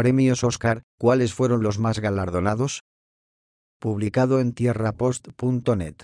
[0.00, 2.80] Premios Oscar, ¿cuáles fueron los más galardonados?
[3.78, 5.96] Publicado en tierrapost.net.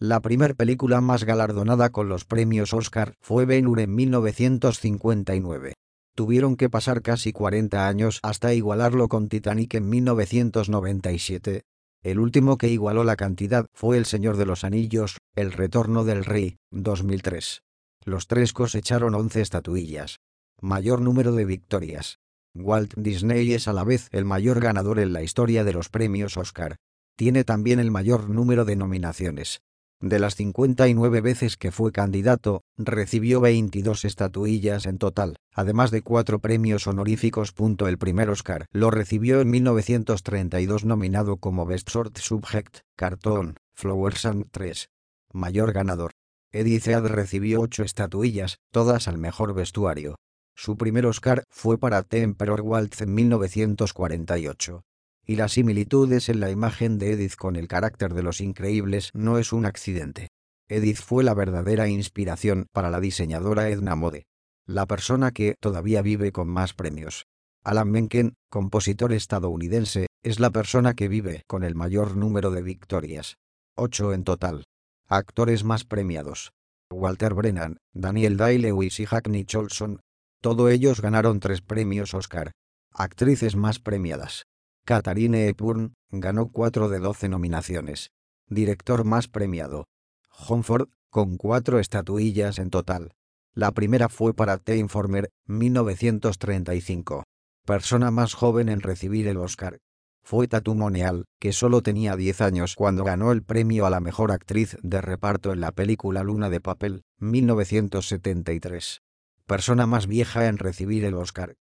[0.00, 5.74] La primer película más galardonada con los premios Oscar fue Ben-Hur en 1959.
[6.16, 11.62] Tuvieron que pasar casi 40 años hasta igualarlo con Titanic en 1997.
[12.02, 16.24] El último que igualó la cantidad fue El Señor de los Anillos, El Retorno del
[16.24, 17.62] Rey, 2003.
[18.04, 20.16] Los tres cosecharon 11 estatuillas.
[20.60, 22.18] Mayor número de victorias.
[22.60, 26.36] Walt Disney es a la vez el mayor ganador en la historia de los premios
[26.36, 26.76] Oscar.
[27.16, 29.60] Tiene también el mayor número de nominaciones.
[30.00, 36.38] De las 59 veces que fue candidato, recibió 22 estatuillas en total, además de cuatro
[36.38, 37.52] premios honoríficos.
[37.80, 44.46] El primer Oscar lo recibió en 1932 nominado como Best Short Subject, Cartoon, Flowers and
[44.52, 44.88] 3.
[45.32, 46.12] Mayor ganador.
[46.52, 50.16] Edith Head recibió ocho estatuillas, todas al mejor vestuario.
[50.60, 54.82] Su primer Oscar fue para The Emperor Waltz en 1948
[55.24, 59.38] y las similitudes en la imagen de Edith con el carácter de los increíbles no
[59.38, 60.30] es un accidente.
[60.68, 64.24] Edith fue la verdadera inspiración para la diseñadora Edna Mode,
[64.66, 67.26] la persona que todavía vive con más premios.
[67.62, 73.36] Alan Menken, compositor estadounidense, es la persona que vive con el mayor número de victorias.
[73.76, 74.64] Ocho en total.
[75.06, 76.50] Actores más premiados.
[76.90, 80.00] Walter Brennan, Daniel Day-Lewis y Hackney Cholson.
[80.40, 82.52] Todos ellos ganaron tres premios Oscar.
[82.92, 84.44] Actrices más premiadas.
[84.84, 88.10] Katharine Hepburn, ganó 4 de 12 nominaciones.
[88.48, 89.86] Director más premiado.
[90.28, 90.62] John
[91.10, 93.12] con cuatro estatuillas en total.
[93.54, 97.24] La primera fue para The Informer, 1935.
[97.66, 99.78] Persona más joven en recibir el Oscar.
[100.22, 104.30] Fue Tatum Moneal, que solo tenía 10 años cuando ganó el premio a la mejor
[104.30, 109.00] actriz de reparto en la película Luna de Papel, 1973.
[109.48, 111.54] Persona más vieja en recibir el Oscar.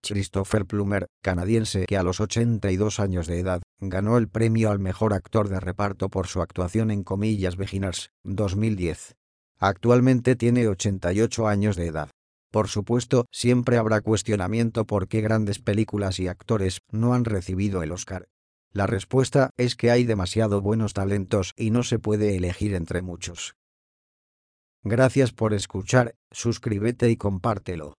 [0.00, 5.12] Christopher Plummer, canadiense que a los 82 años de edad, ganó el premio al mejor
[5.12, 9.16] actor de reparto por su actuación en Comillas Beginners, 2010.
[9.58, 12.08] Actualmente tiene 88 años de edad.
[12.50, 17.92] Por supuesto, siempre habrá cuestionamiento por qué grandes películas y actores no han recibido el
[17.92, 18.24] Oscar.
[18.72, 23.54] La respuesta es que hay demasiado buenos talentos y no se puede elegir entre muchos.
[24.86, 27.94] Gracias por escuchar, suscríbete y compártelo.